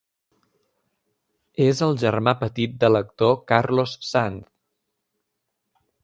És 1.65 1.81
el 1.87 1.91
germà 2.03 2.33
petit 2.39 2.73
de 2.83 2.89
l'actor 2.93 3.37
Carlos 3.51 3.93
Sanz. 4.13 4.49